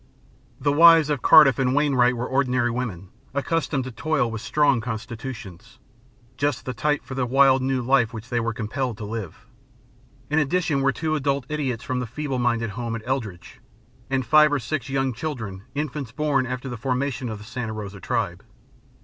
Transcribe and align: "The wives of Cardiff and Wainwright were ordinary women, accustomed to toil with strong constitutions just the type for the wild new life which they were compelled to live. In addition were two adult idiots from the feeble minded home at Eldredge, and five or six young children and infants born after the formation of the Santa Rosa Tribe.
"The 0.59 0.73
wives 0.73 1.11
of 1.11 1.21
Cardiff 1.21 1.59
and 1.59 1.75
Wainwright 1.75 2.17
were 2.17 2.25
ordinary 2.25 2.71
women, 2.71 3.09
accustomed 3.35 3.83
to 3.83 3.91
toil 3.91 4.31
with 4.31 4.41
strong 4.41 4.81
constitutions 4.81 5.77
just 6.37 6.65
the 6.65 6.73
type 6.73 7.03
for 7.03 7.13
the 7.13 7.27
wild 7.27 7.61
new 7.61 7.83
life 7.83 8.11
which 8.11 8.27
they 8.29 8.39
were 8.39 8.51
compelled 8.51 8.97
to 8.97 9.05
live. 9.05 9.45
In 10.31 10.39
addition 10.39 10.81
were 10.81 10.91
two 10.91 11.13
adult 11.13 11.45
idiots 11.49 11.83
from 11.83 11.99
the 11.99 12.07
feeble 12.07 12.39
minded 12.39 12.71
home 12.71 12.95
at 12.95 13.05
Eldredge, 13.07 13.61
and 14.09 14.25
five 14.25 14.51
or 14.51 14.57
six 14.57 14.89
young 14.89 15.13
children 15.13 15.57
and 15.75 15.81
infants 15.83 16.11
born 16.11 16.47
after 16.47 16.67
the 16.67 16.77
formation 16.77 17.29
of 17.29 17.37
the 17.37 17.43
Santa 17.45 17.71
Rosa 17.73 17.99
Tribe. 17.99 18.43